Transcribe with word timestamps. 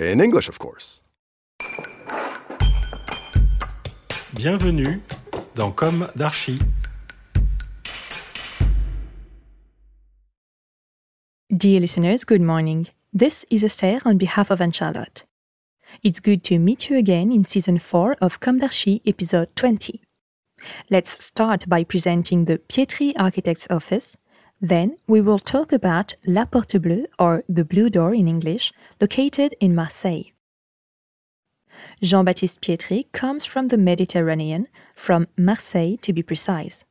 In 0.00 0.20
English, 0.20 0.48
of 0.48 0.58
course. 0.58 1.00
Bienvenue 4.34 5.00
dans 5.54 5.70
Com 5.70 6.08
d'Archi. 6.16 6.58
Dear 11.56 11.78
listeners, 11.78 12.24
good 12.24 12.40
morning. 12.40 12.88
This 13.12 13.44
is 13.50 13.62
Esther 13.62 14.00
on 14.04 14.18
behalf 14.18 14.50
of 14.50 14.60
Anne-Charlotte. 14.60 15.24
It's 16.02 16.18
good 16.18 16.42
to 16.44 16.58
meet 16.58 16.90
you 16.90 16.96
again 16.96 17.30
in 17.30 17.44
season 17.44 17.78
4 17.78 18.16
of 18.20 18.40
Com 18.40 18.58
d'Archi, 18.58 19.00
episode 19.06 19.54
20. 19.54 20.00
Let's 20.90 21.24
start 21.24 21.68
by 21.68 21.84
presenting 21.84 22.46
the 22.46 22.58
Pietri 22.58 23.12
Architect's 23.16 23.68
Office. 23.70 24.16
Then 24.60 24.96
we 25.06 25.20
will 25.20 25.38
talk 25.38 25.72
about 25.72 26.14
La 26.26 26.44
Porte 26.44 26.80
Bleue, 26.80 27.06
or 27.18 27.44
the 27.48 27.64
Blue 27.64 27.90
Door 27.90 28.14
in 28.14 28.28
English, 28.28 28.72
located 29.00 29.54
in 29.60 29.74
Marseille. 29.74 30.32
Jean-Baptiste 32.02 32.60
Pietri 32.60 33.10
comes 33.12 33.44
from 33.44 33.68
the 33.68 33.76
Mediterranean, 33.76 34.68
from 34.94 35.26
Marseille 35.36 35.96
to 36.02 36.12
be 36.12 36.22
precise. 36.22 36.84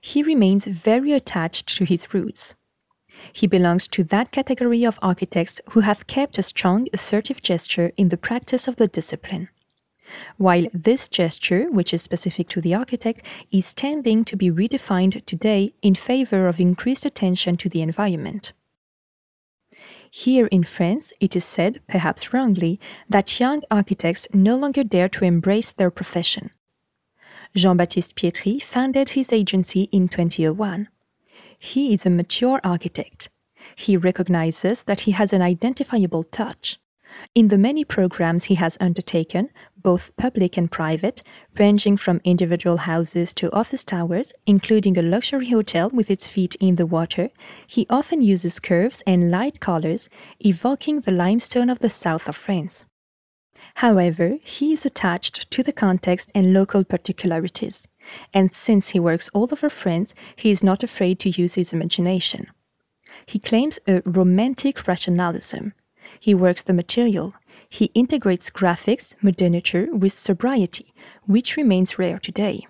He 0.00 0.22
remains 0.22 0.66
very 0.66 1.12
attached 1.12 1.76
to 1.76 1.84
his 1.84 2.12
roots. 2.12 2.54
He 3.32 3.46
belongs 3.46 3.88
to 3.88 4.04
that 4.04 4.30
category 4.30 4.84
of 4.84 4.98
architects 5.00 5.60
who 5.70 5.80
have 5.80 6.06
kept 6.06 6.38
a 6.38 6.42
strong 6.42 6.86
assertive 6.92 7.40
gesture 7.40 7.92
in 7.96 8.10
the 8.10 8.18
practice 8.18 8.68
of 8.68 8.76
the 8.76 8.88
discipline. 8.88 9.48
While 10.36 10.66
this 10.72 11.08
gesture, 11.08 11.70
which 11.70 11.94
is 11.94 12.02
specific 12.02 12.48
to 12.50 12.60
the 12.60 12.74
architect, 12.74 13.22
is 13.50 13.74
tending 13.74 14.24
to 14.26 14.36
be 14.36 14.50
redefined 14.50 15.24
today 15.24 15.72
in 15.82 15.94
favor 15.94 16.48
of 16.48 16.60
increased 16.60 17.06
attention 17.06 17.56
to 17.58 17.68
the 17.68 17.82
environment. 17.82 18.52
Here 20.10 20.46
in 20.46 20.64
France, 20.64 21.12
it 21.20 21.36
is 21.36 21.44
said, 21.44 21.80
perhaps 21.88 22.32
wrongly, 22.32 22.80
that 23.08 23.38
young 23.38 23.62
architects 23.70 24.26
no 24.32 24.56
longer 24.56 24.84
dare 24.84 25.08
to 25.10 25.24
embrace 25.24 25.72
their 25.72 25.90
profession. 25.90 26.50
Jean 27.54 27.76
Baptiste 27.76 28.14
Pietri 28.16 28.62
founded 28.62 29.10
his 29.10 29.32
agency 29.32 29.84
in 29.92 30.08
2001. 30.08 30.88
He 31.58 31.94
is 31.94 32.06
a 32.06 32.10
mature 32.10 32.60
architect. 32.62 33.28
He 33.74 33.96
recognizes 33.96 34.84
that 34.84 35.00
he 35.00 35.12
has 35.12 35.32
an 35.32 35.42
identifiable 35.42 36.24
touch. 36.24 36.78
In 37.34 37.48
the 37.48 37.58
many 37.58 37.84
programs 37.84 38.44
he 38.44 38.54
has 38.56 38.76
undertaken, 38.80 39.50
both 39.82 40.16
public 40.16 40.56
and 40.56 40.70
private, 40.70 41.22
ranging 41.58 41.96
from 41.96 42.20
individual 42.24 42.78
houses 42.78 43.32
to 43.34 43.52
office 43.52 43.84
towers, 43.84 44.32
including 44.46 44.98
a 44.98 45.02
luxury 45.02 45.50
hotel 45.50 45.90
with 45.90 46.10
its 46.10 46.28
feet 46.28 46.56
in 46.60 46.76
the 46.76 46.86
water, 46.86 47.30
he 47.66 47.86
often 47.88 48.22
uses 48.22 48.58
curves 48.60 49.02
and 49.06 49.30
light 49.30 49.60
colors, 49.60 50.08
evoking 50.40 51.00
the 51.00 51.12
limestone 51.12 51.70
of 51.70 51.78
the 51.78 51.90
south 51.90 52.28
of 52.28 52.36
France. 52.36 52.86
However, 53.76 54.38
he 54.42 54.72
is 54.72 54.84
attached 54.84 55.50
to 55.50 55.62
the 55.62 55.72
context 55.72 56.30
and 56.34 56.52
local 56.52 56.84
particularities, 56.84 57.86
and 58.32 58.54
since 58.54 58.90
he 58.90 59.00
works 59.00 59.28
all 59.34 59.48
over 59.52 59.68
France, 59.68 60.14
he 60.36 60.50
is 60.50 60.62
not 60.62 60.82
afraid 60.82 61.18
to 61.20 61.30
use 61.30 61.54
his 61.54 61.72
imagination. 61.72 62.48
He 63.26 63.38
claims 63.38 63.78
a 63.86 64.02
romantic 64.04 64.86
rationalism. 64.86 65.74
He 66.20 66.34
works 66.34 66.62
the 66.62 66.72
material. 66.72 67.34
He 67.68 67.86
integrates 67.94 68.50
graphics, 68.50 69.14
modernity 69.22 69.86
with 69.90 70.12
sobriety, 70.12 70.92
which 71.26 71.56
remains 71.56 71.98
rare 71.98 72.18
today. 72.18 72.66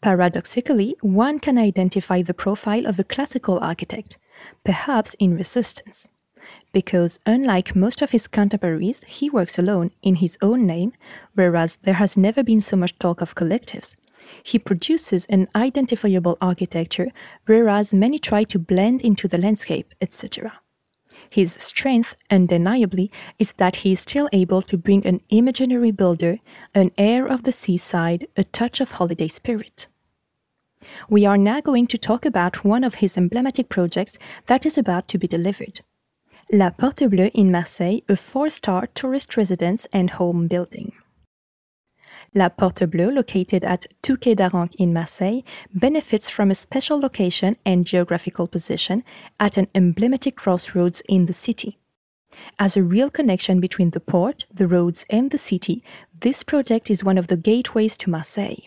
Paradoxically, 0.00 0.96
one 1.02 1.38
can 1.38 1.58
identify 1.58 2.22
the 2.22 2.34
profile 2.34 2.86
of 2.86 2.98
a 2.98 3.04
classical 3.04 3.58
architect, 3.58 4.16
perhaps 4.64 5.14
in 5.18 5.36
resistance. 5.36 6.08
Because 6.72 7.20
unlike 7.26 7.76
most 7.76 8.00
of 8.00 8.12
his 8.12 8.26
contemporaries, 8.26 9.04
he 9.04 9.28
works 9.28 9.58
alone 9.58 9.90
in 10.02 10.14
his 10.16 10.38
own 10.40 10.66
name, 10.66 10.92
whereas 11.34 11.76
there 11.82 11.94
has 11.94 12.16
never 12.16 12.42
been 12.42 12.62
so 12.62 12.76
much 12.76 12.98
talk 12.98 13.20
of 13.20 13.34
collectives. 13.34 13.96
He 14.42 14.58
produces 14.58 15.26
an 15.26 15.48
identifiable 15.54 16.38
architecture, 16.40 17.08
whereas 17.46 17.92
many 17.92 18.18
try 18.18 18.44
to 18.44 18.58
blend 18.58 19.02
into 19.02 19.28
the 19.28 19.38
landscape, 19.38 19.92
etc. 20.00 20.60
His 21.30 21.52
strength, 21.52 22.16
undeniably, 22.28 23.10
is 23.38 23.52
that 23.54 23.76
he 23.76 23.92
is 23.92 24.00
still 24.00 24.28
able 24.32 24.62
to 24.62 24.76
bring 24.76 25.06
an 25.06 25.20
imaginary 25.28 25.92
builder, 25.92 26.38
an 26.74 26.90
air 26.98 27.24
of 27.24 27.44
the 27.44 27.52
seaside, 27.52 28.26
a 28.36 28.42
touch 28.42 28.80
of 28.80 28.90
holiday 28.92 29.28
spirit. 29.28 29.86
We 31.08 31.24
are 31.26 31.38
now 31.38 31.60
going 31.60 31.86
to 31.88 31.98
talk 31.98 32.26
about 32.26 32.64
one 32.64 32.82
of 32.82 32.94
his 32.94 33.16
emblematic 33.16 33.68
projects 33.68 34.18
that 34.46 34.66
is 34.66 34.76
about 34.76 35.06
to 35.08 35.18
be 35.18 35.28
delivered. 35.28 35.82
La 36.52 36.70
Porte 36.70 37.08
Bleue 37.08 37.30
in 37.32 37.52
Marseille, 37.52 38.00
a 38.08 38.16
four 38.16 38.50
star 38.50 38.88
tourist 38.88 39.36
residence 39.36 39.86
and 39.92 40.10
home 40.10 40.48
building. 40.48 40.92
La 42.32 42.48
Porte 42.48 42.86
Bleue, 42.88 43.10
located 43.10 43.64
at 43.64 43.86
Touquet 44.02 44.36
d'Aranque 44.36 44.76
in 44.76 44.92
Marseille, 44.92 45.42
benefits 45.74 46.30
from 46.30 46.50
a 46.50 46.54
special 46.54 47.00
location 47.00 47.56
and 47.66 47.84
geographical 47.84 48.46
position 48.46 49.02
at 49.40 49.56
an 49.56 49.66
emblematic 49.74 50.36
crossroads 50.36 51.02
in 51.08 51.26
the 51.26 51.32
city. 51.32 51.76
As 52.60 52.76
a 52.76 52.84
real 52.84 53.10
connection 53.10 53.58
between 53.58 53.90
the 53.90 53.98
port, 53.98 54.44
the 54.54 54.68
roads, 54.68 55.04
and 55.10 55.32
the 55.32 55.38
city, 55.38 55.82
this 56.20 56.44
project 56.44 56.88
is 56.88 57.02
one 57.02 57.18
of 57.18 57.26
the 57.26 57.36
gateways 57.36 57.96
to 57.96 58.10
Marseille. 58.10 58.62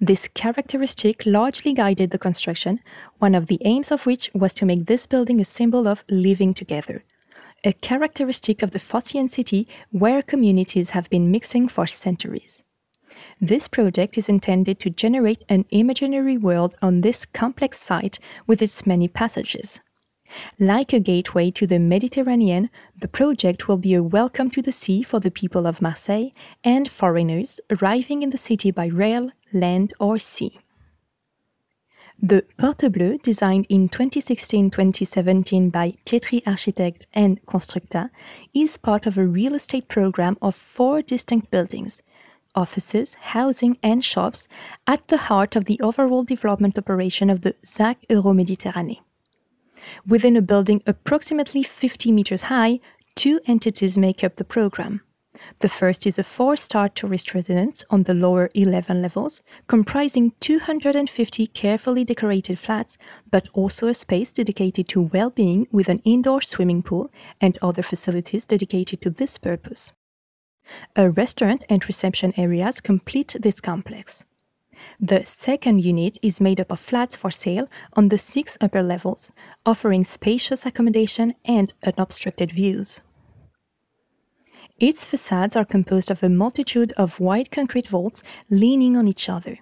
This 0.00 0.28
characteristic 0.28 1.26
largely 1.26 1.74
guided 1.74 2.12
the 2.12 2.18
construction, 2.18 2.80
one 3.18 3.34
of 3.34 3.46
the 3.46 3.60
aims 3.66 3.92
of 3.92 4.06
which 4.06 4.30
was 4.32 4.54
to 4.54 4.64
make 4.64 4.86
this 4.86 5.06
building 5.06 5.38
a 5.38 5.44
symbol 5.44 5.86
of 5.86 6.04
living 6.08 6.54
together, 6.54 7.04
a 7.64 7.72
characteristic 7.72 8.62
of 8.62 8.72
the 8.72 8.78
Phocaean 8.78 9.28
city 9.28 9.66
where 9.90 10.22
communities 10.22 10.90
have 10.90 11.08
been 11.08 11.30
mixing 11.30 11.66
for 11.66 11.86
centuries. 11.86 12.62
This 13.40 13.68
project 13.68 14.18
is 14.18 14.28
intended 14.28 14.78
to 14.80 14.90
generate 14.90 15.44
an 15.48 15.64
imaginary 15.70 16.36
world 16.36 16.76
on 16.82 17.00
this 17.00 17.24
complex 17.24 17.80
site 17.80 18.18
with 18.46 18.60
its 18.60 18.86
many 18.86 19.08
passages. 19.08 19.80
Like 20.58 20.92
a 20.92 21.00
gateway 21.00 21.50
to 21.52 21.66
the 21.66 21.78
Mediterranean, 21.78 22.70
the 22.98 23.08
project 23.08 23.68
will 23.68 23.78
be 23.78 23.94
a 23.94 24.02
welcome 24.02 24.50
to 24.50 24.62
the 24.62 24.72
sea 24.72 25.02
for 25.02 25.20
the 25.20 25.30
people 25.30 25.66
of 25.66 25.82
Marseille 25.82 26.30
and 26.64 26.88
foreigners 26.88 27.60
arriving 27.70 28.22
in 28.22 28.30
the 28.30 28.38
city 28.38 28.70
by 28.70 28.86
rail, 28.86 29.30
land, 29.52 29.92
or 30.00 30.18
sea. 30.18 30.58
The 32.22 32.44
Porte 32.56 32.90
Bleue, 32.92 33.18
designed 33.22 33.66
in 33.68 33.88
2016-2017 33.88 35.70
by 35.70 35.94
Pietri 36.06 36.42
Architect 36.46 37.06
and 37.12 37.44
Constructa, 37.44 38.10
is 38.54 38.78
part 38.78 39.06
of 39.06 39.18
a 39.18 39.26
real 39.26 39.54
estate 39.54 39.88
program 39.88 40.38
of 40.40 40.54
four 40.54 41.02
distinct 41.02 41.50
buildings, 41.50 42.02
offices, 42.54 43.14
housing, 43.14 43.78
and 43.82 44.02
shops 44.02 44.48
at 44.86 45.08
the 45.08 45.16
heart 45.16 45.56
of 45.56 45.64
the 45.64 45.78
overall 45.80 46.24
development 46.24 46.78
operation 46.78 47.28
of 47.30 47.42
the 47.42 47.54
ZAC 47.66 48.06
Euroméditerranée. 48.08 49.00
Within 50.06 50.36
a 50.36 50.42
building 50.42 50.82
approximately 50.86 51.62
50 51.62 52.12
meters 52.12 52.42
high, 52.42 52.80
two 53.16 53.40
entities 53.46 53.98
make 53.98 54.24
up 54.24 54.36
the 54.36 54.44
program. 54.44 55.02
The 55.58 55.68
first 55.68 56.06
is 56.06 56.18
a 56.18 56.22
four 56.22 56.56
star 56.56 56.88
tourist 56.88 57.34
residence 57.34 57.84
on 57.90 58.04
the 58.04 58.14
lower 58.14 58.50
11 58.54 59.02
levels, 59.02 59.42
comprising 59.66 60.32
250 60.40 61.46
carefully 61.48 62.04
decorated 62.04 62.58
flats, 62.58 62.96
but 63.30 63.48
also 63.52 63.88
a 63.88 63.94
space 63.94 64.32
dedicated 64.32 64.88
to 64.88 65.02
well 65.02 65.30
being 65.30 65.66
with 65.70 65.88
an 65.88 66.00
indoor 66.04 66.40
swimming 66.40 66.82
pool 66.82 67.10
and 67.40 67.58
other 67.60 67.82
facilities 67.82 68.46
dedicated 68.46 69.00
to 69.02 69.10
this 69.10 69.38
purpose. 69.38 69.92
A 70.96 71.10
restaurant 71.10 71.64
and 71.68 71.86
reception 71.86 72.32
areas 72.36 72.80
complete 72.80 73.36
this 73.38 73.60
complex. 73.60 74.24
The 74.98 75.24
second 75.24 75.84
unit 75.84 76.18
is 76.22 76.40
made 76.40 76.60
up 76.60 76.72
of 76.72 76.80
flats 76.80 77.16
for 77.16 77.30
sale 77.30 77.68
on 77.94 78.08
the 78.08 78.18
six 78.18 78.58
upper 78.60 78.82
levels, 78.82 79.30
offering 79.64 80.04
spacious 80.04 80.66
accommodation 80.66 81.34
and 81.44 81.72
unobstructed 81.84 82.50
views. 82.50 83.02
Its 84.80 85.06
facades 85.06 85.54
are 85.54 85.64
composed 85.64 86.10
of 86.10 86.22
a 86.22 86.28
multitude 86.28 86.92
of 86.96 87.20
white 87.20 87.50
concrete 87.50 87.86
vaults 87.86 88.24
leaning 88.50 88.96
on 88.96 89.06
each 89.06 89.28
other. 89.28 89.58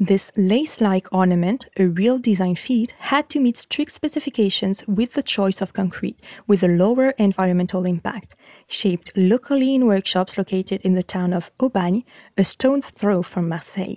This 0.00 0.32
lace 0.36 0.80
like 0.80 1.12
ornament, 1.12 1.66
a 1.76 1.86
real 1.86 2.18
design 2.18 2.54
feat, 2.54 2.94
had 2.98 3.28
to 3.30 3.40
meet 3.40 3.56
strict 3.56 3.92
specifications 3.92 4.86
with 4.86 5.14
the 5.14 5.24
choice 5.24 5.60
of 5.60 5.72
concrete 5.72 6.20
with 6.46 6.62
a 6.62 6.68
lower 6.68 7.10
environmental 7.18 7.84
impact, 7.84 8.36
shaped 8.68 9.10
locally 9.16 9.74
in 9.74 9.86
workshops 9.86 10.38
located 10.38 10.80
in 10.82 10.94
the 10.94 11.02
town 11.02 11.32
of 11.32 11.50
Aubagne, 11.58 12.04
a 12.38 12.44
stone's 12.44 12.90
throw 12.90 13.22
from 13.22 13.48
Marseille. 13.48 13.96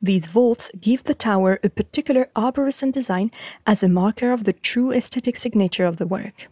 These 0.00 0.26
vaults 0.26 0.70
give 0.78 1.04
the 1.04 1.14
tower 1.14 1.58
a 1.64 1.70
particular 1.70 2.28
arborescent 2.36 2.92
design 2.92 3.30
as 3.66 3.82
a 3.82 3.88
marker 3.88 4.30
of 4.30 4.44
the 4.44 4.52
true 4.52 4.92
aesthetic 4.92 5.36
signature 5.36 5.86
of 5.86 5.96
the 5.96 6.06
work. 6.06 6.48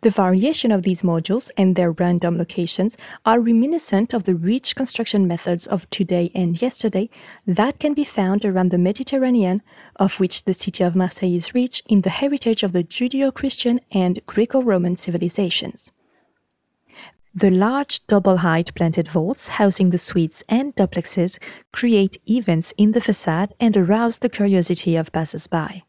The 0.00 0.10
variation 0.10 0.70
of 0.72 0.82
these 0.82 1.02
modules 1.02 1.50
and 1.56 1.74
their 1.74 1.92
random 1.92 2.38
locations 2.38 2.96
are 3.24 3.40
reminiscent 3.40 4.14
of 4.14 4.24
the 4.24 4.34
rich 4.34 4.76
construction 4.76 5.26
methods 5.26 5.66
of 5.66 5.88
today 5.90 6.30
and 6.34 6.60
yesterday 6.60 7.10
that 7.46 7.78
can 7.78 7.94
be 7.94 8.04
found 8.04 8.44
around 8.44 8.70
the 8.70 8.78
Mediterranean, 8.78 9.62
of 9.96 10.20
which 10.20 10.44
the 10.44 10.54
city 10.54 10.84
of 10.84 10.94
Marseille 10.94 11.34
is 11.34 11.54
rich 11.54 11.82
in 11.88 12.02
the 12.02 12.10
heritage 12.10 12.62
of 12.62 12.72
the 12.72 12.84
Judeo 12.84 13.32
Christian 13.32 13.80
and 13.90 14.20
Greco 14.26 14.62
Roman 14.62 14.96
civilizations. 14.96 15.92
The 17.34 17.50
large 17.50 18.06
double 18.06 18.36
height 18.36 18.72
planted 18.76 19.08
vaults 19.08 19.48
housing 19.48 19.90
the 19.90 19.98
suites 19.98 20.44
and 20.48 20.72
duplexes 20.76 21.40
create 21.72 22.16
events 22.30 22.72
in 22.78 22.92
the 22.92 23.00
facade 23.00 23.52
and 23.58 23.76
arouse 23.76 24.18
the 24.18 24.28
curiosity 24.28 24.94
of 24.94 25.10
passers 25.10 25.48
by. 25.48 25.82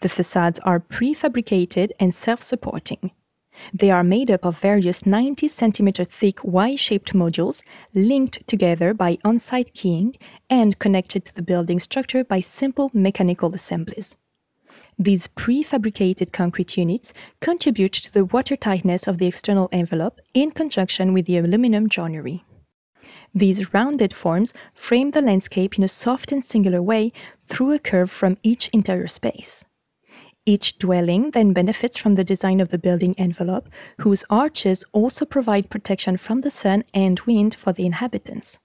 The 0.00 0.08
facades 0.08 0.60
are 0.60 0.80
prefabricated 0.80 1.90
and 2.00 2.14
self 2.14 2.40
supporting. 2.40 3.12
They 3.74 3.90
are 3.90 4.04
made 4.04 4.30
up 4.30 4.44
of 4.44 4.58
various 4.58 5.04
90 5.04 5.48
centimeter 5.48 6.04
thick 6.04 6.44
Y 6.44 6.76
shaped 6.76 7.12
modules 7.12 7.62
linked 7.92 8.46
together 8.46 8.94
by 8.94 9.18
on 9.24 9.38
site 9.38 9.74
keying 9.74 10.16
and 10.48 10.78
connected 10.78 11.24
to 11.24 11.34
the 11.34 11.42
building 11.42 11.80
structure 11.80 12.24
by 12.24 12.40
simple 12.40 12.90
mechanical 12.94 13.54
assemblies. 13.54 14.16
These 14.98 15.28
prefabricated 15.28 16.32
concrete 16.32 16.76
units 16.76 17.12
contribute 17.40 17.92
to 17.92 18.12
the 18.12 18.24
watertightness 18.24 19.06
of 19.06 19.18
the 19.18 19.26
external 19.26 19.68
envelope 19.70 20.20
in 20.34 20.50
conjunction 20.50 21.12
with 21.12 21.26
the 21.26 21.38
aluminum 21.38 21.88
joinery. 21.88 22.44
These 23.34 23.72
rounded 23.72 24.12
forms 24.12 24.52
frame 24.74 25.12
the 25.12 25.22
landscape 25.22 25.78
in 25.78 25.84
a 25.84 25.88
soft 25.88 26.32
and 26.32 26.44
singular 26.44 26.82
way 26.82 27.12
through 27.46 27.72
a 27.72 27.78
curve 27.78 28.10
from 28.10 28.38
each 28.42 28.68
interior 28.68 29.06
space. 29.06 29.64
Each 30.46 30.78
dwelling 30.78 31.32
then 31.32 31.52
benefits 31.52 31.98
from 31.98 32.14
the 32.14 32.24
design 32.24 32.60
of 32.60 32.68
the 32.70 32.78
building 32.78 33.14
envelope, 33.18 33.68
whose 33.98 34.24
arches 34.30 34.84
also 34.92 35.24
provide 35.24 35.70
protection 35.70 36.16
from 36.16 36.40
the 36.40 36.50
sun 36.50 36.84
and 36.94 37.20
wind 37.20 37.54
for 37.54 37.72
the 37.72 37.84
inhabitants. 37.84 38.58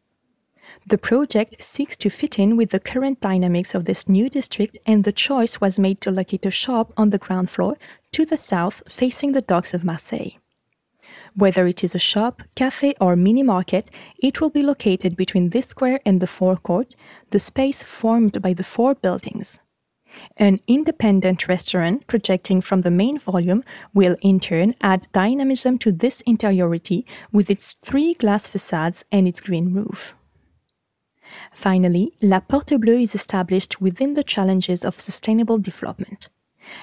The 0.87 0.97
project 0.97 1.61
seeks 1.61 1.95
to 1.97 2.09
fit 2.09 2.39
in 2.39 2.57
with 2.57 2.71
the 2.71 2.79
current 2.79 3.21
dynamics 3.21 3.75
of 3.75 3.85
this 3.85 4.07
new 4.07 4.29
district, 4.29 4.77
and 4.85 5.03
the 5.03 5.11
choice 5.11 5.61
was 5.61 5.77
made 5.77 6.01
to 6.01 6.11
locate 6.11 6.45
a 6.45 6.51
shop 6.51 6.93
on 6.97 7.09
the 7.09 7.17
ground 7.17 7.49
floor 7.49 7.77
to 8.13 8.25
the 8.25 8.37
south 8.37 8.81
facing 8.89 9.33
the 9.33 9.41
docks 9.41 9.73
of 9.73 9.83
Marseille. 9.83 10.31
Whether 11.35 11.67
it 11.67 11.83
is 11.83 11.95
a 11.95 11.99
shop, 11.99 12.43
cafe, 12.55 12.93
or 13.01 13.15
mini 13.15 13.43
market, 13.43 13.89
it 14.17 14.39
will 14.39 14.49
be 14.49 14.63
located 14.63 15.15
between 15.15 15.49
this 15.49 15.67
square 15.67 15.99
and 16.05 16.21
the 16.21 16.27
forecourt, 16.27 16.95
the 17.31 17.39
space 17.39 17.83
formed 17.83 18.41
by 18.41 18.53
the 18.53 18.63
four 18.63 18.95
buildings. 18.95 19.59
An 20.37 20.59
independent 20.67 21.47
restaurant 21.47 22.05
projecting 22.07 22.61
from 22.61 22.81
the 22.81 22.91
main 22.91 23.17
volume 23.17 23.63
will 23.93 24.15
in 24.21 24.39
turn 24.39 24.73
add 24.81 25.07
dynamism 25.13 25.77
to 25.79 25.91
this 25.91 26.21
interiority 26.21 27.05
with 27.31 27.49
its 27.49 27.75
three 27.83 28.13
glass 28.13 28.47
facades 28.47 29.05
and 29.11 29.27
its 29.27 29.41
green 29.41 29.73
roof. 29.73 30.13
Finally, 31.51 32.13
La 32.21 32.39
Porte 32.39 32.79
Bleue 32.79 33.01
is 33.01 33.15
established 33.15 33.81
within 33.81 34.13
the 34.13 34.23
challenges 34.23 34.85
of 34.85 34.99
sustainable 34.99 35.57
development. 35.57 36.29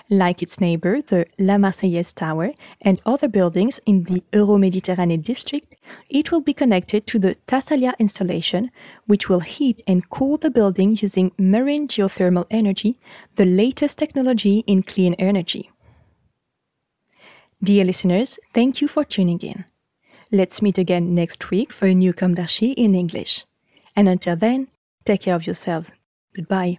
Like 0.08 0.42
its 0.42 0.60
neighbor, 0.60 1.02
the 1.02 1.26
La 1.38 1.56
Marseillaise 1.56 2.14
Tower, 2.14 2.52
and 2.80 3.00
other 3.06 3.28
buildings 3.28 3.80
in 3.86 4.04
the 4.04 4.22
Euro-Mediterranee 4.32 5.22
district, 5.22 5.76
it 6.08 6.30
will 6.30 6.40
be 6.40 6.52
connected 6.52 7.06
to 7.06 7.18
the 7.18 7.34
Thassalia 7.46 7.94
installation, 7.98 8.70
which 9.06 9.28
will 9.28 9.40
heat 9.40 9.82
and 9.86 10.08
cool 10.10 10.36
the 10.36 10.50
building 10.50 10.96
using 11.00 11.32
marine 11.38 11.88
geothermal 11.88 12.46
energy, 12.50 12.98
the 13.36 13.44
latest 13.44 13.98
technology 13.98 14.64
in 14.66 14.82
clean 14.82 15.14
energy. 15.14 15.70
Dear 17.62 17.84
listeners, 17.84 18.38
thank 18.54 18.80
you 18.80 18.88
for 18.88 19.04
tuning 19.04 19.40
in. 19.40 19.64
Let's 20.32 20.62
meet 20.62 20.78
again 20.78 21.14
next 21.14 21.50
week 21.50 21.72
for 21.72 21.86
a 21.86 21.94
new 21.94 22.12
Com 22.12 22.34
d'Archi 22.34 22.72
in 22.72 22.94
English. 22.94 23.44
And 23.96 24.08
until 24.08 24.36
then, 24.36 24.68
take 25.04 25.22
care 25.22 25.34
of 25.34 25.46
yourselves. 25.46 25.92
Goodbye. 26.34 26.78